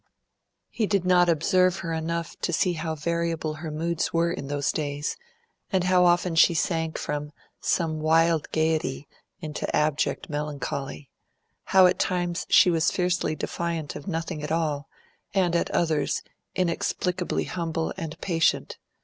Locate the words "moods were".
3.69-4.31